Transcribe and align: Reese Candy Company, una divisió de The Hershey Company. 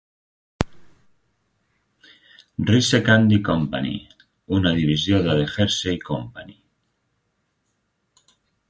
Reese 2.69 3.01
Candy 3.09 3.37
Company, 3.51 3.93
una 4.59 4.75
divisió 4.81 5.21
de 5.29 5.39
The 5.43 5.49
Hershey 5.67 6.03
Company. 6.11 6.61